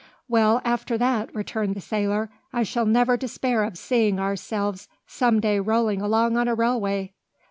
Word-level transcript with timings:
"Well, 0.27 0.61
after 0.65 0.97
that," 0.97 1.29
returned 1.35 1.75
the 1.75 1.79
sailor, 1.79 2.31
"I 2.51 2.63
shall 2.63 2.87
never 2.87 3.17
despair 3.17 3.63
of 3.63 3.77
seeing 3.77 4.19
ourselves 4.19 4.87
some 5.05 5.39
day 5.39 5.59
rolling 5.59 6.01
along 6.01 6.37
on 6.37 6.47
a 6.47 6.55
railway!" 6.55 7.13